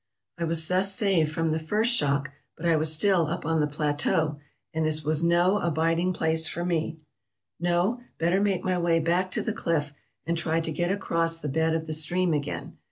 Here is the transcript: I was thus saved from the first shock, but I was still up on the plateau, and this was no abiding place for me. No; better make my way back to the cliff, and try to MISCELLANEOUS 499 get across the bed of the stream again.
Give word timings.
I 0.39 0.45
was 0.45 0.67
thus 0.67 0.91
saved 0.95 1.31
from 1.31 1.51
the 1.51 1.59
first 1.59 1.93
shock, 1.93 2.31
but 2.57 2.65
I 2.65 2.75
was 2.75 2.91
still 2.91 3.27
up 3.27 3.45
on 3.45 3.61
the 3.61 3.67
plateau, 3.67 4.39
and 4.73 4.83
this 4.83 5.03
was 5.05 5.21
no 5.21 5.59
abiding 5.59 6.11
place 6.13 6.47
for 6.47 6.65
me. 6.65 6.97
No; 7.59 8.01
better 8.17 8.41
make 8.41 8.63
my 8.63 8.79
way 8.79 8.99
back 8.99 9.29
to 9.33 9.43
the 9.43 9.53
cliff, 9.53 9.93
and 10.25 10.35
try 10.35 10.59
to 10.59 10.71
MISCELLANEOUS 10.71 10.87
499 10.97 10.97
get 10.97 10.97
across 10.97 11.37
the 11.37 11.49
bed 11.49 11.75
of 11.75 11.85
the 11.85 11.93
stream 11.93 12.33
again. 12.33 12.77